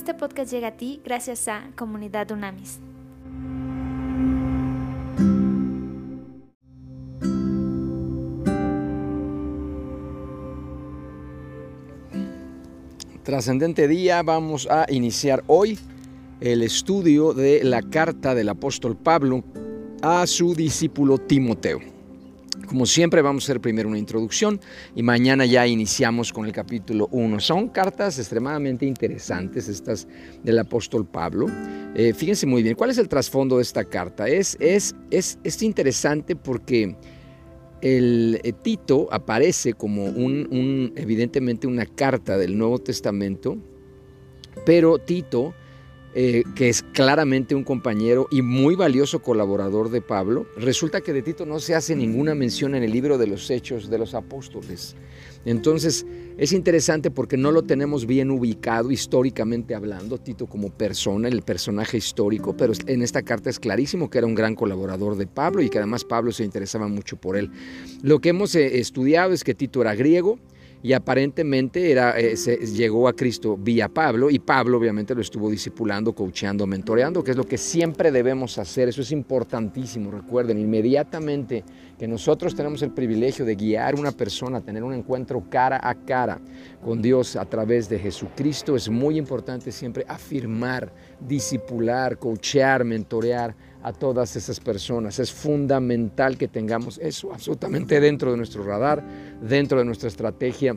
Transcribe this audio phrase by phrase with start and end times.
[0.00, 2.80] Este podcast llega a ti gracias a Comunidad Unamis.
[13.22, 15.78] Trascendente día, vamos a iniciar hoy
[16.40, 19.44] el estudio de la carta del apóstol Pablo
[20.00, 21.89] a su discípulo Timoteo.
[22.70, 24.60] Como siempre vamos a hacer primero una introducción
[24.94, 27.40] y mañana ya iniciamos con el capítulo 1.
[27.40, 30.06] Son cartas extremadamente interesantes estas
[30.44, 31.46] del apóstol Pablo.
[31.96, 34.28] Eh, fíjense muy bien, ¿cuál es el trasfondo de esta carta?
[34.28, 36.94] Es, es, es, es interesante porque
[37.82, 43.58] el eh, Tito aparece como un, un, evidentemente una carta del Nuevo Testamento,
[44.64, 45.54] pero Tito
[46.14, 51.22] eh, que es claramente un compañero y muy valioso colaborador de Pablo, resulta que de
[51.22, 54.96] Tito no se hace ninguna mención en el libro de los Hechos de los Apóstoles.
[55.44, 56.04] Entonces
[56.36, 61.96] es interesante porque no lo tenemos bien ubicado históricamente hablando, Tito como persona, el personaje
[61.96, 65.70] histórico, pero en esta carta es clarísimo que era un gran colaborador de Pablo y
[65.70, 67.50] que además Pablo se interesaba mucho por él.
[68.02, 70.38] Lo que hemos eh, estudiado es que Tito era griego,
[70.82, 72.36] y aparentemente era, eh,
[72.74, 77.36] llegó a Cristo vía Pablo y Pablo obviamente lo estuvo discipulando, coacheando, mentoreando, que es
[77.36, 78.88] lo que siempre debemos hacer.
[78.88, 80.10] Eso es importantísimo.
[80.10, 81.64] Recuerden, inmediatamente
[81.98, 86.40] que nosotros tenemos el privilegio de guiar una persona, tener un encuentro cara a cara
[86.82, 93.92] con Dios a través de Jesucristo, es muy importante siempre afirmar, discipular, coachear, mentorear a
[93.92, 95.18] todas esas personas.
[95.18, 99.04] Es fundamental que tengamos eso absolutamente dentro de nuestro radar,
[99.40, 100.76] dentro de nuestra estrategia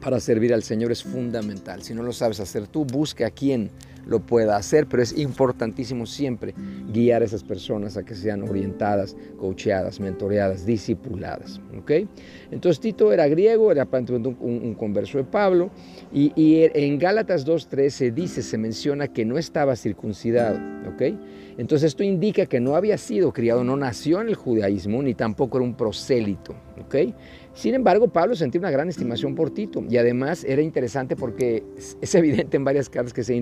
[0.00, 0.92] para servir al Señor.
[0.92, 1.82] Es fundamental.
[1.82, 3.70] Si no lo sabes hacer tú, busca a quien
[4.08, 6.54] lo pueda hacer, pero es importantísimo siempre
[6.92, 11.60] guiar a esas personas a que sean orientadas, coacheadas, mentoreadas, discipuladas.
[11.78, 12.08] ¿okay?
[12.50, 15.70] Entonces Tito era griego, era un, un, converso de Pablo,
[16.12, 20.58] y, y en Gálatas 2.13 dice, se menciona que no estaba circuncidado.
[20.92, 21.18] ¿okay?
[21.58, 25.58] Entonces esto indica que no había sido criado, no nació en el judaísmo, ni tampoco
[25.58, 26.54] era un prosélito.
[26.84, 27.14] ¿okay?
[27.52, 31.64] Sin embargo, Pablo sentía una gran estimación por Tito y además era interesante porque
[32.00, 33.34] es evidente en varias cartas que se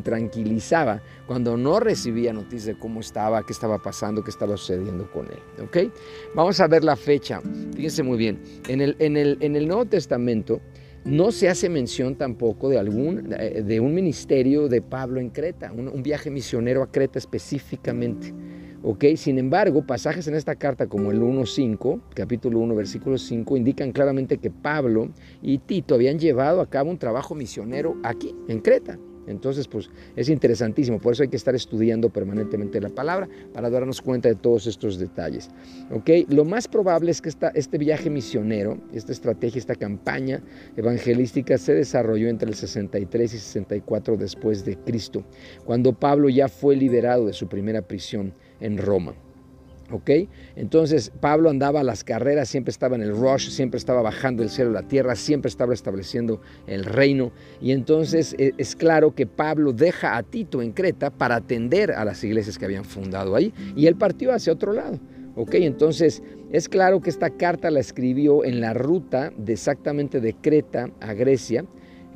[1.27, 5.65] cuando no recibía noticias de cómo estaba, qué estaba pasando, qué estaba sucediendo con él.
[5.65, 5.91] ¿okay?
[6.34, 7.41] Vamos a ver la fecha.
[7.75, 8.41] Fíjense muy bien.
[8.69, 10.61] En el Nuevo Testamento,
[11.06, 15.72] no se hace mención tampoco de, algún, eh, de un ministerio de Pablo en Creta,
[15.72, 18.34] un, viaje misionero a Creta específicamente.
[18.83, 19.16] ¿Okay?
[19.16, 24.39] Sin embargo, pasajes en esta carta como el 1.5, capítulo 1, versículo 5, indican claramente
[24.39, 25.11] que Pablo
[25.43, 28.99] y Tito habían llevado a cabo un trabajo misionero aquí, en Creta.
[29.26, 34.00] Entonces, pues es interesantísimo, por eso hay que estar estudiando permanentemente la palabra para darnos
[34.00, 35.50] cuenta de todos estos detalles.
[35.91, 36.10] ¿ok?
[36.28, 40.42] Lo más probable es que este viaje misionero, esta estrategia, esta campaña
[40.76, 45.25] evangelística se desarrolló entre el 63 y 64 después de Cristo,
[45.65, 49.15] cuando Pablo ya fue liberado de su primera prisión en Roma.
[49.91, 50.10] ¿Ok?
[50.56, 54.50] Entonces Pablo andaba a las carreras, siempre estaba en el rush, siempre estaba bajando el
[54.50, 57.32] cielo a la tierra, siempre estaba estableciendo el reino.
[57.60, 62.04] Y entonces e, es claro que Pablo deja a Tito en Creta para atender a
[62.04, 63.52] las iglesias que habían fundado ahí.
[63.76, 64.98] Y él partió hacia otro lado.
[65.36, 65.54] ¿Ok?
[65.54, 70.91] Entonces es claro que esta carta la escribió en la ruta de exactamente de Creta
[71.00, 71.64] a Grecia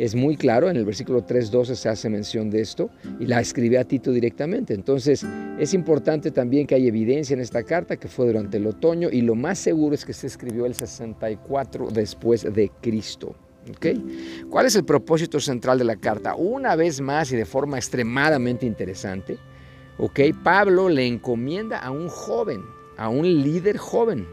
[0.01, 2.89] es muy claro, en el versículo 3.12 se hace mención de esto
[3.19, 4.73] y la escribe a Tito directamente.
[4.73, 5.27] Entonces
[5.59, 9.21] es importante también que hay evidencia en esta carta que fue durante el otoño y
[9.21, 13.35] lo más seguro es que se escribió el 64 después de Cristo.
[13.77, 14.47] ¿Okay?
[14.49, 16.35] ¿Cuál es el propósito central de la carta?
[16.35, 19.37] Una vez más y de forma extremadamente interesante,
[19.99, 20.33] ¿okay?
[20.33, 22.63] Pablo le encomienda a un joven,
[23.01, 24.27] a un líder joven,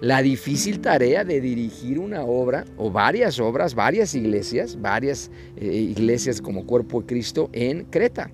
[0.00, 6.40] la difícil tarea de dirigir una obra o varias obras, varias iglesias, varias eh, iglesias
[6.40, 8.30] como cuerpo de Cristo en Creta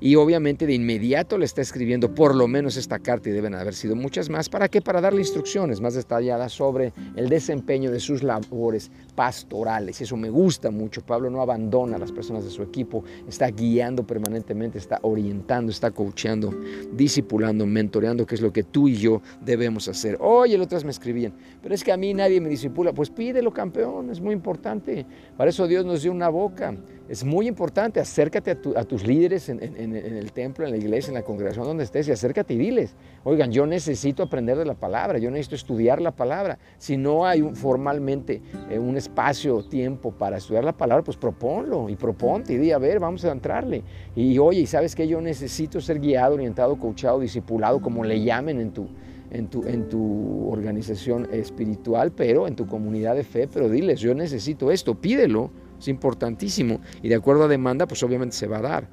[0.00, 3.74] y obviamente de inmediato le está escribiendo por lo menos esta carta y deben haber
[3.74, 4.48] sido muchas más.
[4.48, 4.80] ¿Para qué?
[4.80, 10.00] Para darle instrucciones más detalladas sobre el desempeño de sus labores pastorales.
[10.00, 11.02] Y eso me gusta mucho.
[11.02, 15.90] Pablo no abandona a las personas de su equipo, está guiando permanentemente, está orientando, está
[15.90, 16.54] coachando,
[16.92, 20.16] discipulando, mentoreando, que es lo que tú y yo debemos hacer.
[20.20, 21.32] Oye, el otras me escribían,
[21.62, 22.92] pero es que a mí nadie me disipula.
[22.92, 25.04] Pues pídelo, campeón, es muy importante.
[25.36, 26.74] Para eso Dios nos dio una boca.
[27.08, 31.22] Es muy importante, acércate a, tus líderes en, el templo, en la iglesia, en la
[31.22, 32.94] congregación donde estés y acércate y diles,
[33.24, 36.58] oigan, yo necesito aprender de la palabra, yo necesito estudiar la palabra.
[36.76, 41.96] Si no hay formalmente eh, un espacio, tiempo para estudiar la palabra, pues proponlo y
[41.96, 43.82] proponte y di, a ver, vamos a entrarle.
[44.14, 45.08] Y, oye, ¿sabes qué?
[45.08, 48.86] Yo necesito ser guiado, orientado, coachado, discipulado, como le llamen en tu,
[49.30, 54.14] en tu, en tu organización espiritual, pero en tu comunidad de fe, pero diles, yo
[54.14, 56.80] necesito esto, pídelo Es importantísimo.
[57.02, 58.88] Y de acuerdo a demanda, pues obviamente se va a dar.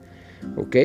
[0.58, 0.76] ¿Ok?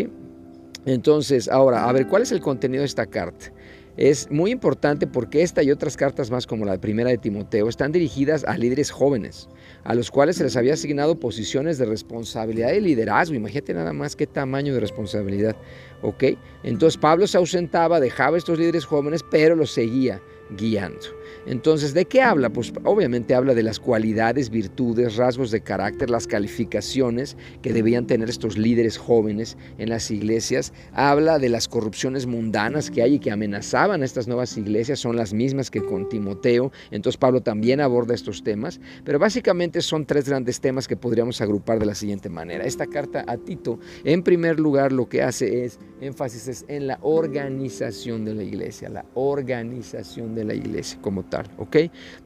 [0.87, 3.53] Entonces, ahora, a ver, ¿cuál es el contenido de esta carta?
[3.97, 7.93] Es muy importante porque esta y otras cartas más como la primera de Timoteo están
[7.93, 9.49] dirigidas a líderes jóvenes,
[9.85, 13.35] a los cuales se les había asignado posiciones de responsabilidad y liderazgo.
[13.35, 15.55] Imagínate nada más qué tamaño de responsabilidad.
[16.01, 16.25] ¿Ok?
[16.63, 20.23] Entonces Pablo se ausentaba, dejaba a estos líderes jóvenes, pero los seguía
[20.57, 21.01] guiando.
[21.47, 22.51] Entonces, ¿de qué habla?
[22.51, 28.29] Pues obviamente habla de las cualidades, virtudes, rasgos de carácter, las calificaciones que debían tener
[28.29, 30.73] estos líderes jóvenes en las iglesias.
[30.93, 35.17] Habla de las corrupciones mundanas que hay y que amenazaban a estas nuevas iglesias, son
[35.17, 36.73] las mismas que con Timoteo.
[36.91, 41.79] Entonces Pablo también aborda estos temas, pero básicamente son tres grandes temas que podríamos agrupar
[41.79, 42.65] de la siguiente manera.
[42.65, 48.25] Esta carta a Tito, en primer lugar, lo que hace es énfasis en la organización
[48.25, 51.77] de la iglesia, la organización de la iglesia como tal, ¿ok?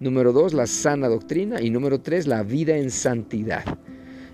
[0.01, 3.65] Número dos, la sana doctrina y número tres, la vida en santidad.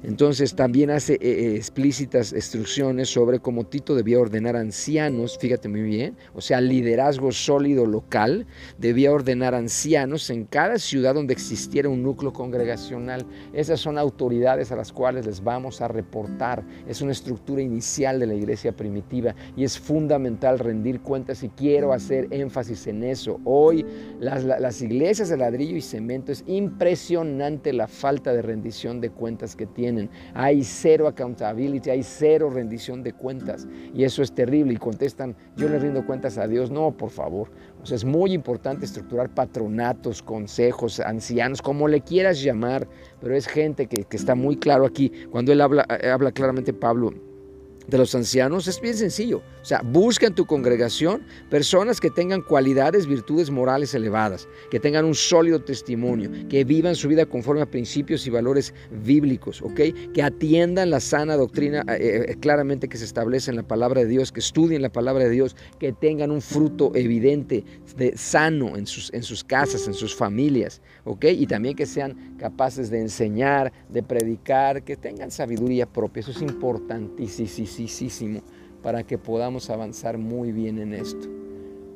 [0.03, 5.83] Entonces también hace eh, eh, explícitas instrucciones sobre cómo Tito debía ordenar ancianos, fíjate muy
[5.83, 8.47] bien, o sea, liderazgo sólido local,
[8.79, 13.27] debía ordenar ancianos en cada ciudad donde existiera un núcleo congregacional.
[13.53, 16.65] Esas son autoridades a las cuales les vamos a reportar.
[16.89, 21.93] Es una estructura inicial de la iglesia primitiva y es fundamental rendir cuentas y quiero
[21.93, 23.39] hacer énfasis en eso.
[23.45, 23.85] Hoy
[24.19, 29.55] las, las iglesias de ladrillo y cemento es impresionante la falta de rendición de cuentas
[29.55, 29.90] que tienen
[30.35, 33.67] hay cero accountability, hay cero rendición de cuentas.
[33.95, 34.75] Y eso es terrible.
[34.75, 36.71] Y contestan, yo le rindo cuentas a Dios.
[36.71, 37.51] No, por favor.
[37.83, 42.87] O sea, es muy importante estructurar patronatos, consejos, ancianos, como le quieras llamar.
[43.21, 45.11] Pero es gente que, que está muy claro aquí.
[45.31, 47.13] Cuando él habla, eh, habla claramente, Pablo,
[47.91, 49.43] de los ancianos es bien sencillo.
[49.61, 55.05] O sea, busca en tu congregación personas que tengan cualidades, virtudes morales elevadas, que tengan
[55.05, 58.73] un sólido testimonio, que vivan su vida conforme a principios y valores
[59.05, 59.81] bíblicos, ¿ok?
[60.15, 64.07] Que atiendan la sana doctrina eh, eh, claramente que se establece en la palabra de
[64.07, 67.65] Dios, que estudien la palabra de Dios, que tengan un fruto evidente,
[67.97, 71.27] de, sano en sus, en sus casas, en sus familias, ¿ok?
[71.33, 76.21] Y también que sean capaces de enseñar, de predicar, que tengan sabiduría propia.
[76.21, 77.31] Eso es importantísimo
[78.83, 81.29] para que podamos avanzar muy bien en esto.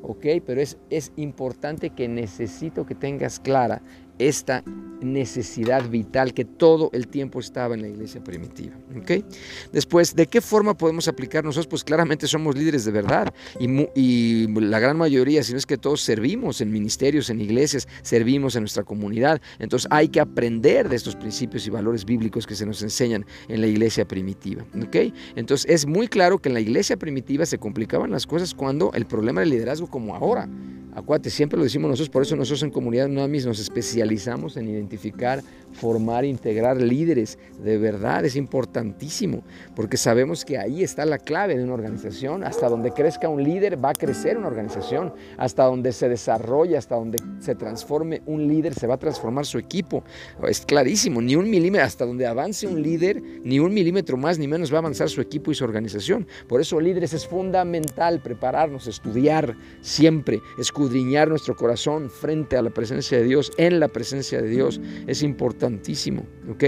[0.03, 0.27] ¿Ok?
[0.45, 3.81] Pero es, es importante que necesito que tengas clara
[4.19, 4.63] esta
[5.01, 8.77] necesidad vital que todo el tiempo estaba en la iglesia primitiva.
[9.00, 9.25] ¿Okay?
[9.73, 11.67] Después, ¿de qué forma podemos aplicar nosotros?
[11.67, 16.00] Pues claramente somos líderes de verdad y, la gran mayoría, si no es que todos
[16.00, 19.41] servimos en ministerios, en iglesias, servimos en nuestra comunidad.
[19.58, 23.61] Entonces hay que aprender de estos principios y valores bíblicos que se nos enseñan en
[23.61, 24.64] la iglesia primitiva.
[24.87, 25.12] ¿okay?
[25.37, 29.06] Entonces es muy claro que en la iglesia primitiva se complicaban las cosas cuando el
[29.06, 30.49] problema del liderazgo como ahora.
[30.94, 35.43] Acuate, siempre lo decimos nosotros, por eso nosotros en Comunidad Unamis nos especializamos en identificar,
[35.73, 37.37] formar, integrar líderes.
[37.64, 38.37] De verdad, es
[38.85, 39.43] importantísimo,
[39.75, 42.45] porque sabemos que ahí está la clave de una organización.
[42.45, 45.13] Hasta donde crezca un líder va a crecer una organización.
[45.39, 49.59] Hasta donde se desarrolla, hasta donde se transforme un líder, se va a transformar su
[49.59, 50.05] equipo.
[50.47, 54.47] Es clarísimo, ni un milímetro, hasta donde avance un líder, ni un milímetro más ni
[54.47, 56.27] menos va a avanzar su equipo y su organización.
[56.49, 63.19] Por eso, líderes, es fundamental prepararnos, estudiar siempre, escudriñar nuestro corazón frente a la presencia
[63.19, 66.25] de Dios, en la presencia de Dios, es importantísimo.
[66.51, 66.65] ¿ok?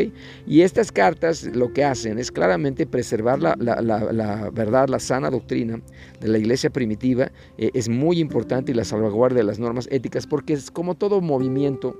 [0.46, 3.56] Y estas cartas lo que hacen es claramente preservar la,
[4.52, 5.80] verdad, la sana doctrina
[6.20, 10.26] de la iglesia primitiva, eh, es muy importante y la salvaguardia de las normas éticas,
[10.26, 11.96] porque es como todo movimiento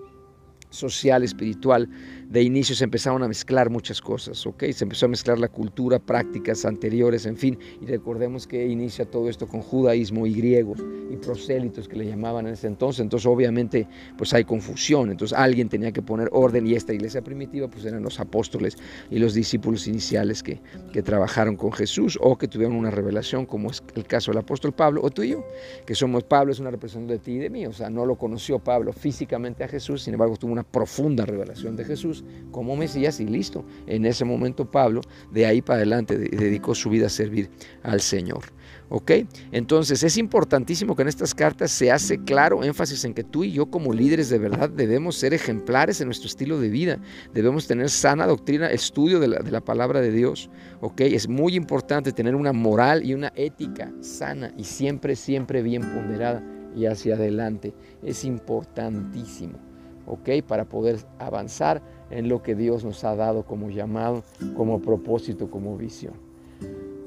[0.70, 1.88] social, espiritual,
[2.28, 4.64] de inicio se empezaron a mezclar muchas cosas, ¿ok?
[4.72, 9.28] Se empezó a mezclar la cultura, prácticas anteriores, en fin, y recordemos que inicia todo
[9.28, 13.86] esto con judaísmo y griegos y prosélitos que le llamaban en ese entonces, entonces obviamente
[14.18, 18.02] pues hay confusión, entonces alguien tenía que poner orden y esta iglesia primitiva pues eran
[18.02, 18.76] los apóstoles
[19.10, 20.60] y los discípulos iniciales que,
[21.04, 25.02] trabajaron con Jesús o que tuvieron una revelación como es el caso del apóstol Pablo
[25.04, 25.44] o tú y yo,
[25.84, 28.16] que somos Pablo es una representación de ti y de mí, o sea, no lo
[28.16, 33.20] conoció Pablo físicamente a Jesús, sin embargo tuvo una profunda revelación de Jesús como Mesías
[33.20, 33.64] y listo.
[33.86, 37.50] En ese momento Pablo, de ahí para adelante, dedicó su vida a servir
[37.82, 38.44] al Señor.
[38.88, 39.10] ¿Ok?
[39.52, 43.52] Entonces es importantísimo que en estas cartas se hace claro énfasis en que tú y
[43.52, 46.98] yo como líderes de verdad debemos ser ejemplares en nuestro estilo de vida,
[47.34, 50.50] debemos tener sana doctrina, estudio de la, de la palabra de Dios.
[50.80, 51.00] ¿Ok?
[51.02, 56.42] Es muy importante tener una moral y una ética sana y siempre, siempre bien ponderada
[56.76, 57.74] y hacia adelante.
[58.02, 59.65] Es importantísimo.
[60.06, 60.28] ¿Ok?
[60.46, 64.22] Para poder avanzar en lo que Dios nos ha dado como llamado,
[64.56, 66.14] como propósito, como visión.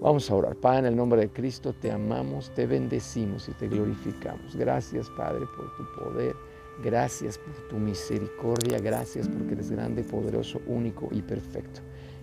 [0.02, 0.56] Vamos a orar.
[0.56, 4.56] Padre, en el nombre de Cristo te amamos, te bendecimos y te glorificamos.
[4.56, 6.36] Gracias, Padre, por tu poder.
[6.82, 11.82] Gracias por tu misericordia, gracias porque eres grande, poderoso, único y perfecto.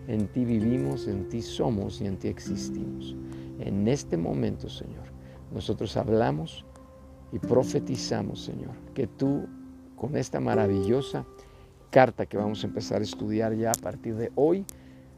[0.08, 3.14] En ti vivimos, en ti somos y en ti existimos.
[3.58, 5.04] En este momento, Señor,
[5.52, 6.64] nosotros hablamos
[7.32, 9.46] y profetizamos, Señor, que tú
[9.96, 11.24] con esta maravillosa
[11.90, 14.64] carta que vamos a empezar a estudiar ya a partir de hoy,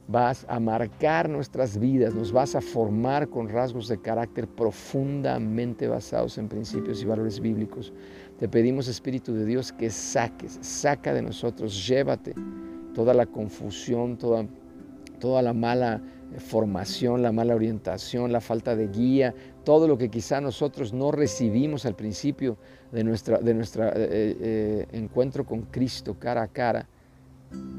[0.07, 6.39] vas a marcar nuestras vidas, nos vas a formar con rasgos de carácter profundamente basados
[6.39, 7.93] en principios y valores bíblicos.
[8.39, 12.35] Te pedimos, Espíritu de Dios, que saques, saca de nosotros, llévate
[12.95, 14.47] toda la confusión, toda,
[15.19, 16.01] toda la mala
[16.39, 19.35] formación, la mala orientación, la falta de guía,
[19.69, 22.57] todo lo que quizá nosotros no recibimos al principio
[22.91, 23.93] de nuestro de nuestra, eh,
[24.41, 26.89] eh, encuentro con Cristo cara a cara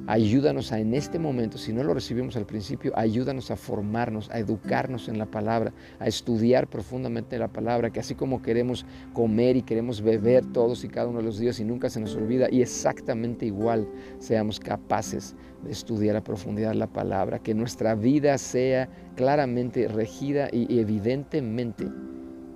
[0.10, 4.40] Ayúdanos a en este momento, si no lo recibimos al principio, ayúdanos a formarnos, a
[4.40, 9.62] educarnos en la palabra, a estudiar profundamente la palabra, que así como queremos comer y
[9.62, 12.64] queremos beber todos y cada uno de los días y nunca se nos olvida, y
[12.64, 19.88] exactamente igual seamos capaces de estudiar a profundidad la palabra, que nuestra vida sea claramente
[19.88, 21.88] regida y evidentemente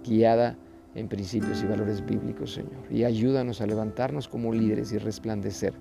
[0.03, 0.57] guiada
[0.95, 2.81] en principios y valores bíblicos, Señor.
[2.89, 5.73] Y ayúdanos a levantarnos como líderes y resplandecer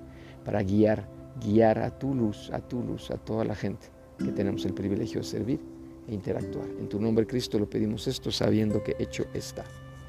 [0.44, 4.64] para guiar guiar a tu luz, a tu luz, a toda la gente que tenemos
[4.64, 5.60] el privilegio de servir
[6.08, 6.66] e interactuar.
[6.78, 9.64] En tu nombre, Cristo, lo pedimos esto sabiendo que hecho está.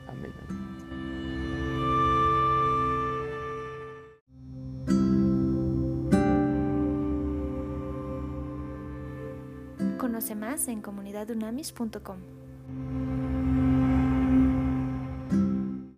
[0.08, 0.32] Amén.
[9.98, 12.42] Conoce más en comunidadunamis.com.